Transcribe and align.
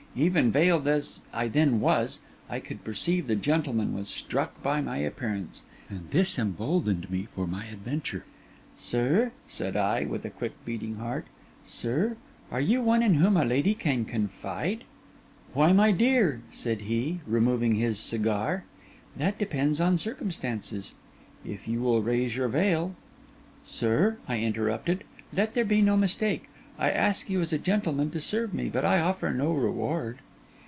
Even 0.13 0.51
veiled 0.51 0.89
as 0.89 1.21
I 1.31 1.47
then 1.47 1.79
was, 1.79 2.19
I 2.49 2.59
could 2.59 2.83
perceive 2.83 3.27
the 3.27 3.35
gentleman 3.37 3.93
was 3.93 4.09
struck 4.09 4.61
by 4.61 4.81
my 4.81 4.97
appearance: 4.97 5.63
and 5.89 6.09
this 6.09 6.37
emboldened 6.37 7.09
me 7.09 7.29
for 7.33 7.47
my 7.47 7.67
adventure. 7.67 8.25
'Sir,' 8.75 9.31
said 9.47 9.77
I, 9.77 10.03
with 10.03 10.25
a 10.25 10.29
quickly 10.29 10.57
beating 10.77 10.97
heart, 10.97 11.27
'sir, 11.63 12.17
are 12.51 12.59
you 12.59 12.81
one 12.81 13.01
in 13.03 13.13
whom 13.13 13.37
a 13.37 13.45
lady 13.45 13.73
can 13.73 14.03
confide?' 14.03 14.83
'Why, 15.53 15.71
my 15.71 15.91
dear,' 15.93 16.41
said 16.51 16.81
he, 16.81 17.21
removing 17.25 17.75
his 17.75 17.97
cigar, 17.97 18.65
'that 19.15 19.39
depends 19.39 19.79
on 19.79 19.97
circumstances. 19.97 20.93
If 21.45 21.69
you 21.69 21.79
will 21.79 22.01
raise 22.03 22.35
your 22.35 22.49
veil—' 22.49 22.95
'Sir,' 23.63 24.17
I 24.27 24.39
interrupted, 24.39 25.05
'let 25.31 25.53
there 25.53 25.63
be 25.63 25.79
no 25.81 25.95
mistake. 25.95 26.49
I 26.79 26.89
ask 26.89 27.29
you, 27.29 27.41
as 27.41 27.53
a 27.53 27.59
gentleman, 27.59 28.09
to 28.09 28.19
serve 28.19 28.55
me, 28.55 28.67
but 28.67 28.83
I 28.83 28.99
offer 28.99 29.29
no 29.31 29.51
reward. 29.53 30.17